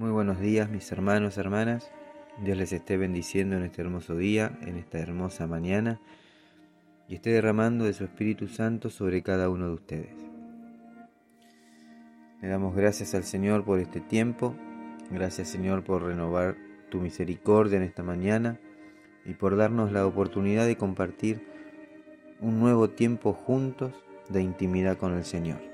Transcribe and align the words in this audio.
Muy 0.00 0.12
buenos 0.12 0.40
días 0.40 0.70
mis 0.70 0.90
hermanos, 0.92 1.36
hermanas. 1.36 1.90
Dios 2.42 2.56
les 2.56 2.72
esté 2.72 2.96
bendiciendo 2.96 3.58
en 3.58 3.64
este 3.64 3.82
hermoso 3.82 4.16
día, 4.16 4.58
en 4.62 4.78
esta 4.78 4.98
hermosa 4.98 5.46
mañana, 5.46 6.00
y 7.06 7.16
esté 7.16 7.28
derramando 7.28 7.84
de 7.84 7.92
su 7.92 8.04
Espíritu 8.04 8.48
Santo 8.48 8.88
sobre 8.88 9.22
cada 9.22 9.50
uno 9.50 9.66
de 9.66 9.74
ustedes. 9.74 10.14
Le 12.40 12.48
damos 12.48 12.74
gracias 12.74 13.14
al 13.14 13.24
Señor 13.24 13.62
por 13.62 13.78
este 13.78 14.00
tiempo, 14.00 14.56
gracias 15.10 15.48
Señor 15.48 15.84
por 15.84 16.02
renovar 16.02 16.56
tu 16.88 16.98
misericordia 16.98 17.76
en 17.76 17.82
esta 17.82 18.02
mañana 18.02 18.58
y 19.26 19.34
por 19.34 19.54
darnos 19.54 19.92
la 19.92 20.06
oportunidad 20.06 20.64
de 20.64 20.78
compartir 20.78 21.46
un 22.40 22.58
nuevo 22.58 22.88
tiempo 22.88 23.34
juntos 23.34 23.92
de 24.30 24.40
intimidad 24.40 24.96
con 24.96 25.12
el 25.12 25.26
Señor. 25.26 25.69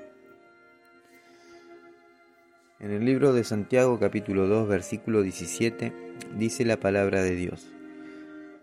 En 2.78 2.90
el 2.90 3.06
libro 3.06 3.32
de 3.32 3.42
Santiago 3.42 3.98
capítulo 3.98 4.48
2 4.48 4.68
versículo 4.68 5.22
17 5.22 5.94
dice 6.36 6.62
la 6.66 6.78
palabra 6.78 7.22
de 7.22 7.34
Dios. 7.34 7.72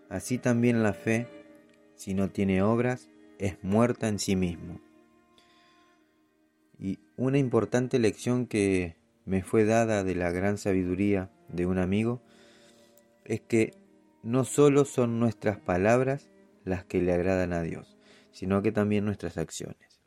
Así 0.08 0.38
también 0.38 0.84
la 0.84 0.94
fe, 0.94 1.28
si 1.96 2.14
no 2.14 2.30
tiene 2.30 2.62
obras, 2.62 3.10
es 3.40 3.58
muerta 3.64 4.08
en 4.08 4.20
sí 4.20 4.36
mismo. 4.36 4.80
Y 6.78 7.00
una 7.18 7.40
importante 7.40 7.98
lección 7.98 8.46
que 8.46 8.98
me 9.26 9.42
fue 9.42 9.66
dada 9.66 10.04
de 10.04 10.14
la 10.14 10.30
gran 10.30 10.60
sabiduría 10.60 11.32
de 11.48 11.66
un 11.66 11.80
amigo 11.80 12.22
es 13.26 13.42
que 13.42 13.74
no 14.22 14.46
solo 14.46 14.86
son 14.86 15.20
nuestras 15.20 15.58
palabras 15.58 16.30
las 16.66 16.86
que 16.86 17.02
le 17.02 17.14
agradan 17.14 17.52
a 17.52 17.64
Dios, 17.64 17.98
sino 18.32 18.62
que 18.62 18.72
también 18.72 19.06
nuestras 19.06 19.40
acciones. 19.40 20.02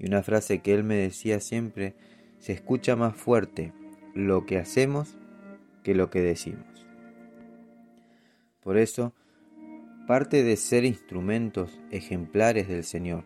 Y 0.00 0.06
una 0.06 0.24
frase 0.24 0.62
que 0.62 0.74
él 0.74 0.82
me 0.82 0.96
decía 0.96 1.38
siempre 1.38 1.94
se 2.38 2.52
escucha 2.52 2.96
más 2.96 3.16
fuerte 3.16 3.72
lo 4.14 4.46
que 4.46 4.58
hacemos 4.58 5.16
que 5.82 5.94
lo 5.94 6.10
que 6.10 6.20
decimos. 6.20 6.86
Por 8.62 8.76
eso, 8.76 9.14
parte 10.06 10.42
de 10.42 10.56
ser 10.56 10.84
instrumentos 10.84 11.80
ejemplares 11.90 12.68
del 12.68 12.84
Señor 12.84 13.24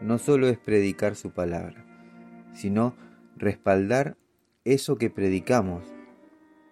no 0.00 0.18
solo 0.18 0.48
es 0.48 0.58
predicar 0.58 1.14
su 1.14 1.30
palabra, 1.30 1.84
sino 2.54 2.96
respaldar 3.36 4.16
eso 4.64 4.96
que 4.96 5.10
predicamos 5.10 5.84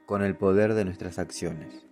con 0.07 0.23
el 0.23 0.37
poder 0.37 0.75
de 0.75 0.85
nuestras 0.85 1.19
acciones. 1.19 1.87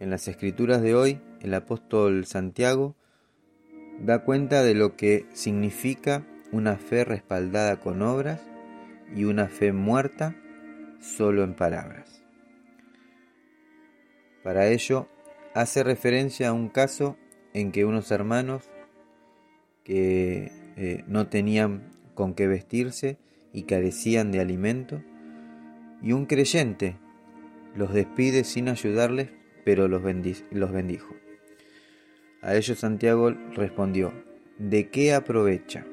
En 0.00 0.10
las 0.10 0.26
escrituras 0.26 0.82
de 0.82 0.94
hoy, 0.94 1.20
el 1.40 1.54
apóstol 1.54 2.26
Santiago 2.26 2.96
da 4.00 4.24
cuenta 4.24 4.62
de 4.64 4.74
lo 4.74 4.96
que 4.96 5.26
significa 5.32 6.26
una 6.54 6.76
fe 6.76 7.04
respaldada 7.04 7.80
con 7.80 8.00
obras 8.00 8.40
y 9.14 9.24
una 9.24 9.48
fe 9.48 9.72
muerta 9.72 10.36
solo 11.00 11.42
en 11.42 11.54
palabras. 11.54 12.22
Para 14.44 14.68
ello, 14.68 15.08
hace 15.52 15.82
referencia 15.82 16.50
a 16.50 16.52
un 16.52 16.68
caso 16.68 17.16
en 17.54 17.72
que 17.72 17.84
unos 17.84 18.12
hermanos 18.12 18.70
que 19.82 20.52
eh, 20.76 21.02
no 21.08 21.26
tenían 21.26 21.90
con 22.14 22.34
qué 22.34 22.46
vestirse 22.46 23.18
y 23.52 23.64
carecían 23.64 24.30
de 24.30 24.40
alimento, 24.40 25.02
y 26.02 26.12
un 26.12 26.26
creyente 26.26 26.96
los 27.74 27.92
despide 27.92 28.44
sin 28.44 28.68
ayudarles, 28.68 29.30
pero 29.64 29.88
los, 29.88 30.02
los 30.52 30.72
bendijo. 30.72 31.16
A 32.42 32.54
ellos 32.54 32.78
Santiago 32.78 33.30
respondió, 33.30 34.12
¿de 34.58 34.88
qué 34.90 35.14
aprovecha? 35.14 35.84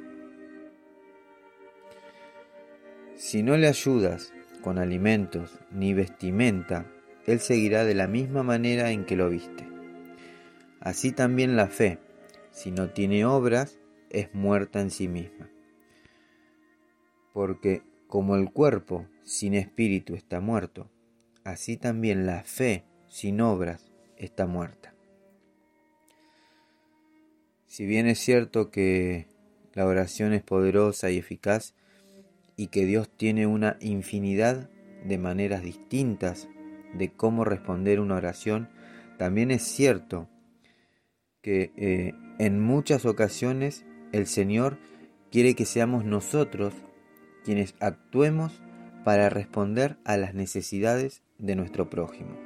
Si 3.22 3.44
no 3.44 3.56
le 3.56 3.68
ayudas 3.68 4.34
con 4.64 4.80
alimentos 4.80 5.60
ni 5.70 5.94
vestimenta, 5.94 6.92
él 7.28 7.40
seguirá 7.40 7.86
de 7.86 7.94
la 7.94 8.08
misma 8.08 8.42
manera 8.42 8.90
en 8.90 9.06
que 9.06 9.16
lo 9.16 9.30
viste. 9.30 9.70
Así 10.80 11.12
también 11.12 11.56
la 11.56 11.68
fe, 11.68 12.00
si 12.50 12.72
no 12.72 12.90
tiene 12.90 13.24
obras, 13.24 13.78
es 14.10 14.34
muerta 14.34 14.82
en 14.82 14.90
sí 14.90 15.08
misma. 15.08 15.52
Porque 17.32 17.84
como 18.08 18.36
el 18.36 18.52
cuerpo 18.52 19.06
sin 19.24 19.54
espíritu 19.54 20.16
está 20.16 20.40
muerto, 20.40 20.90
así 21.44 21.78
también 21.78 22.26
la 22.26 22.44
fe 22.44 22.86
sin 23.08 23.40
obras 23.40 23.92
está 24.18 24.48
muerta. 24.48 24.96
Si 27.68 27.86
bien 27.86 28.08
es 28.08 28.18
cierto 28.18 28.72
que 28.72 29.28
la 29.74 29.86
oración 29.86 30.34
es 30.34 30.42
poderosa 30.42 31.12
y 31.12 31.20
eficaz, 31.20 31.76
y 32.56 32.68
que 32.68 32.86
Dios 32.86 33.10
tiene 33.10 33.48
una 33.48 33.78
infinidad 33.80 34.70
de 35.06 35.18
maneras 35.18 35.64
distintas 35.64 36.48
de 36.94 37.12
cómo 37.12 37.44
responder 37.46 38.00
una 38.00 38.16
oración, 38.16 38.70
también 39.18 39.52
es 39.52 39.64
cierto 39.64 40.30
que 41.42 41.72
eh, 41.76 42.14
en 42.40 42.60
muchas 42.60 43.06
ocasiones 43.06 43.86
el 44.12 44.28
Señor 44.28 44.78
quiere 45.32 45.56
que 45.56 45.66
seamos 45.66 46.06
nosotros 46.06 46.74
quienes 47.44 47.76
actuemos 47.80 48.62
para 49.04 49.30
responder 49.30 49.98
a 50.04 50.18
las 50.18 50.34
necesidades 50.34 51.24
de 51.40 51.56
nuestro 51.56 51.90
prójimo. 51.90 52.38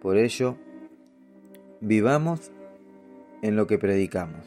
Por 0.00 0.16
ello, 0.16 0.56
vivamos 1.80 2.50
en 3.42 3.56
lo 3.56 3.66
que 3.66 3.78
predicamos, 3.78 4.46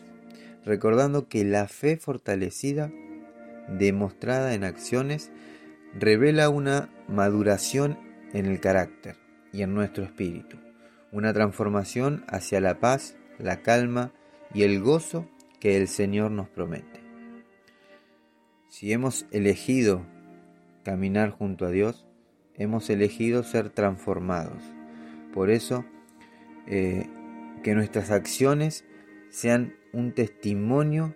recordando 0.65 1.27
que 1.29 1.45
la 1.45 1.67
fe 1.67 1.97
fortalecida 1.97 2.91
demostrada 3.67 4.53
en 4.53 4.63
acciones, 4.63 5.31
revela 5.97 6.49
una 6.49 6.89
maduración 7.07 7.97
en 8.33 8.45
el 8.45 8.59
carácter 8.59 9.15
y 9.51 9.61
en 9.61 9.73
nuestro 9.73 10.03
espíritu, 10.03 10.57
una 11.11 11.33
transformación 11.33 12.25
hacia 12.27 12.59
la 12.59 12.79
paz, 12.79 13.15
la 13.37 13.61
calma 13.61 14.11
y 14.53 14.63
el 14.63 14.81
gozo 14.81 15.29
que 15.59 15.77
el 15.77 15.87
Señor 15.87 16.31
nos 16.31 16.49
promete. 16.49 17.01
Si 18.69 18.91
hemos 18.91 19.27
elegido 19.31 20.05
caminar 20.83 21.29
junto 21.29 21.65
a 21.65 21.69
Dios, 21.69 22.07
hemos 22.55 22.89
elegido 22.89 23.43
ser 23.43 23.69
transformados. 23.69 24.63
Por 25.33 25.49
eso, 25.49 25.85
eh, 26.67 27.07
que 27.63 27.75
nuestras 27.75 28.11
acciones 28.11 28.85
sean 29.29 29.75
un 29.93 30.11
testimonio 30.11 31.15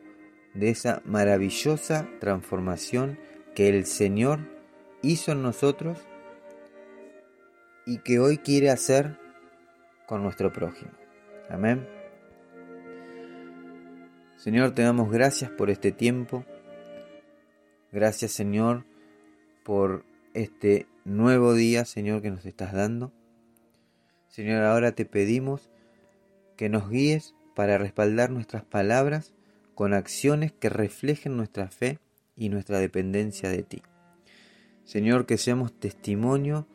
de 0.58 0.70
esa 0.70 1.02
maravillosa 1.06 2.10
transformación 2.20 3.20
que 3.54 3.70
el 3.70 3.86
Señor 3.86 4.40
hizo 5.02 5.32
en 5.32 5.44
nosotros 5.44 6.00
y 7.86 8.00
que 8.00 8.20
hoy 8.20 8.40
quiere 8.40 8.72
hacer 8.72 9.20
con 10.08 10.24
nuestro 10.24 10.52
prójimo. 10.52 10.92
Amén. 11.50 11.88
Señor, 14.36 14.72
te 14.72 14.82
damos 14.82 15.12
gracias 15.12 15.52
por 15.52 15.70
este 15.70 15.92
tiempo. 15.92 16.44
Gracias, 17.92 18.32
Señor, 18.32 18.84
por 19.64 20.06
este 20.34 20.88
nuevo 21.06 21.54
día, 21.54 21.86
Señor, 21.86 22.22
que 22.22 22.32
nos 22.32 22.46
estás 22.46 22.74
dando. 22.74 23.14
Señor, 24.28 24.64
ahora 24.64 24.92
te 24.92 25.06
pedimos 25.06 25.70
que 26.58 26.68
nos 26.70 26.90
guíes 26.90 27.36
para 27.56 27.78
respaldar 27.78 28.30
nuestras 28.32 28.64
palabras 28.64 29.37
con 29.78 29.94
acciones 29.94 30.52
que 30.52 30.70
reflejen 30.70 31.38
nuestra 31.38 31.68
fe 31.68 32.00
y 32.36 32.50
nuestra 32.50 32.80
dependencia 32.80 33.48
de 33.52 33.62
ti. 33.62 33.84
Señor, 34.86 35.28
que 35.28 35.38
seamos 35.38 35.72
testimonio 35.72 36.66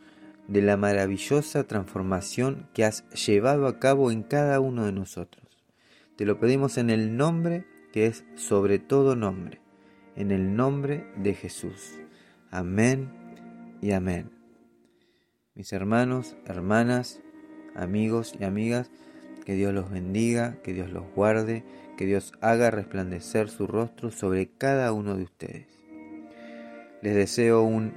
de 0.46 0.62
la 0.62 0.76
maravillosa 0.76 1.64
transformación 1.64 2.68
que 2.72 2.84
has 2.84 3.04
llevado 3.10 3.66
a 3.66 3.80
cabo 3.80 4.12
en 4.12 4.22
cada 4.22 4.60
uno 4.60 4.84
de 4.84 4.92
nosotros. 4.92 5.44
Te 6.14 6.24
lo 6.24 6.38
pedimos 6.38 6.78
en 6.78 6.90
el 6.90 7.16
nombre 7.16 7.66
que 7.92 8.06
es 8.06 8.24
sobre 8.36 8.78
todo 8.78 9.16
nombre, 9.16 9.60
en 10.14 10.30
el 10.30 10.54
nombre 10.54 11.04
de 11.16 11.34
Jesús. 11.34 11.98
Amén 12.52 13.10
y 13.80 13.90
amén. 13.90 14.30
Mis 15.56 15.72
hermanos, 15.72 16.36
hermanas, 16.46 17.20
amigos 17.74 18.32
y 18.38 18.44
amigas, 18.44 18.92
que 19.44 19.54
Dios 19.54 19.72
los 19.72 19.90
bendiga, 19.90 20.56
que 20.62 20.72
Dios 20.72 20.90
los 20.90 21.04
guarde, 21.14 21.64
que 21.96 22.06
Dios 22.06 22.32
haga 22.40 22.70
resplandecer 22.70 23.48
su 23.48 23.66
rostro 23.66 24.10
sobre 24.10 24.48
cada 24.48 24.92
uno 24.92 25.16
de 25.16 25.24
ustedes. 25.24 25.66
Les 27.02 27.14
deseo 27.14 27.62
un 27.62 27.92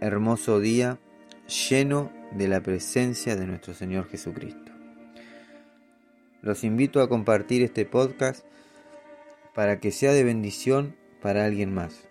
hermoso 0.00 0.60
día 0.60 0.98
lleno 1.68 2.12
de 2.32 2.48
la 2.48 2.62
presencia 2.62 3.36
de 3.36 3.46
nuestro 3.46 3.74
Señor 3.74 4.08
Jesucristo. 4.08 4.72
Los 6.42 6.64
invito 6.64 7.00
a 7.00 7.08
compartir 7.08 7.62
este 7.62 7.84
podcast 7.84 8.44
para 9.54 9.80
que 9.80 9.92
sea 9.92 10.12
de 10.12 10.24
bendición 10.24 10.96
para 11.20 11.44
alguien 11.44 11.72
más. 11.72 12.08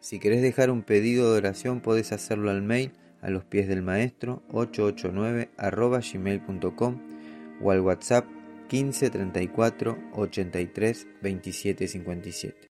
Si 0.00 0.18
querés 0.18 0.42
dejar 0.42 0.70
un 0.70 0.82
pedido 0.82 1.32
de 1.32 1.38
oración 1.38 1.80
podés 1.80 2.12
hacerlo 2.12 2.50
al 2.50 2.62
mail 2.62 2.92
a 3.20 3.30
los 3.30 3.44
pies 3.44 3.68
del 3.68 3.82
maestro 3.82 4.42
889 4.52 5.50
gmail.com 5.58 7.17
o 7.62 7.70
al 7.70 7.80
WhatsApp 7.80 8.26
15 8.68 9.10
34 9.10 9.98
83 10.14 11.06
27 11.22 11.88
57. 11.88 12.68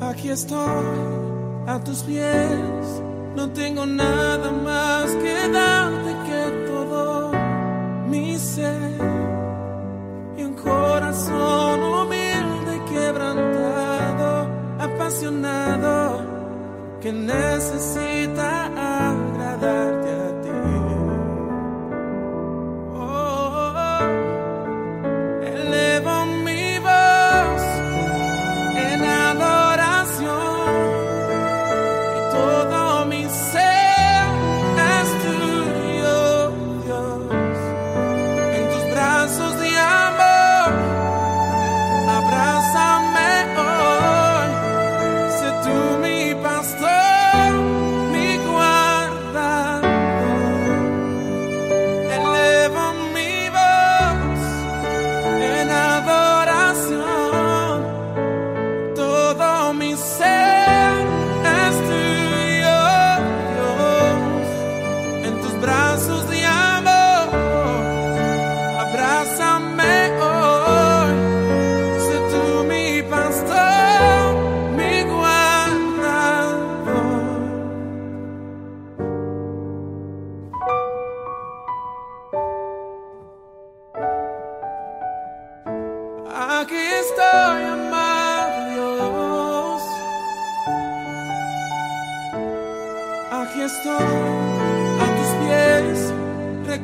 Aquí 0.00 0.28
estoy 0.28 0.58
a 1.66 1.80
tus 1.84 2.02
pies 2.02 3.09
no 3.34 3.48
tengo 3.50 3.86
nada 3.86 4.50
más 4.50 5.10
que 5.16 5.48
darte. 5.48 6.09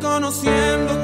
Conociendo. 0.01 0.96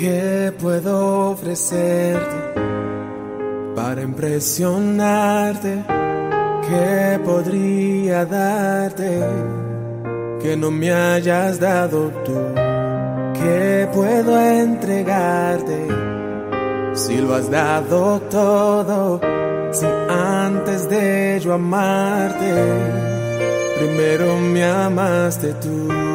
¿Qué 0.00 0.50
puedo 0.58 1.32
ofrecerte 1.32 2.54
para 3.76 4.00
impresionarte? 4.00 5.84
¿Qué 6.66 7.20
podría 7.22 8.24
darte 8.24 9.20
que 10.42 10.56
no 10.56 10.70
me 10.70 10.90
hayas 10.90 11.60
dado 11.60 12.08
tú? 12.24 12.32
¿Qué 13.34 13.86
puedo 13.92 14.40
entregarte 14.40 15.86
si 16.94 17.18
lo 17.18 17.34
has 17.34 17.50
dado 17.50 18.20
todo? 18.30 19.20
Si 19.70 19.84
antes 20.08 20.88
de 20.88 21.40
yo 21.44 21.52
amarte, 21.52 22.54
primero 23.78 24.34
me 24.38 24.64
amaste 24.64 25.52
tú. 25.60 26.09